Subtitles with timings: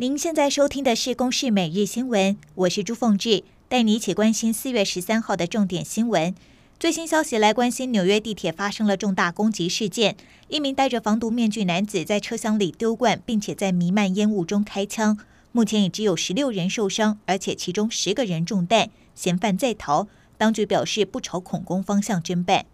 [0.00, 6.32] 您现在收听的是《公视每日新闻》，我是朱凤志，带你一起关心四月十三号的重点新闻。
[6.78, 15.18] 最新消息来关心，纽约地铁发生了重大攻击事件，一名戴着防毒面具男子在车厢里丢罐，并且在弥漫烟雾中开枪。
[15.50, 20.06] 目前已只有十六人受伤，而且其中十个人中弹，嫌犯在逃。
[20.36, 22.66] 当局表示不朝恐攻方向侦办。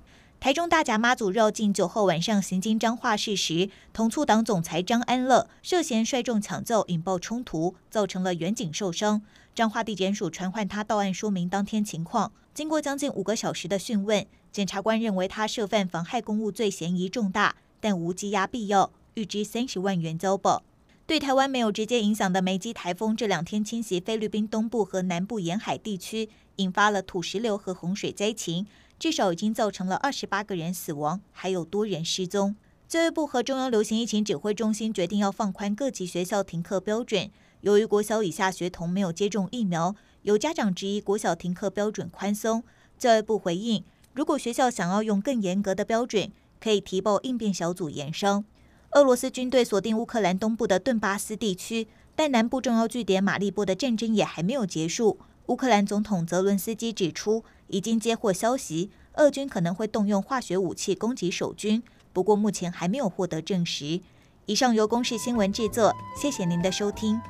[0.44, 9.22] 台中大甲妈祖绕境酒后晚上行经彰化市时，同促党总裁张安乐涉嫌率众抢救，引爆冲突，造成了员警受伤。
[9.54, 12.30] 彰化地检署传唤他到案说明当天情况。
[12.52, 20.62] 经过将近五个小时的讯问，检察官认为他涉犯妨害公务罪嫌疑重大，但无羁押必要，预支三十万元交保。
[21.06, 28.66] 对台湾没有直接影响的梅基台风这两天侵袭菲律宾东部和南部沿海地区，引发了土石流和洪水灾情。
[29.04, 32.56] 至少已经造成了二十八个人死亡，还有多人失踪。
[32.88, 37.30] 教育部和中央流行疫情指挥中心决定要放宽各级学校停课标准。
[37.60, 42.64] 由于国小以下学童没有接种疫苗，有家长质疑国小停课标准宽松。
[42.96, 48.46] 教育部回应：如果学校想要用更严格的标准，可以提报应变小组研商。
[48.92, 55.18] 俄罗斯军队锁定乌克兰东部的顿巴斯地区，但南部重要据点马利波的战争也还没有结束。
[55.46, 64.00] 乌克兰总统泽伦斯基指出，已经接获消息，俄军可能会动用化学武器攻击守军，不过目前还没有获得证实。
[64.46, 67.20] 以上由公视新闻制作，谢谢您的收听。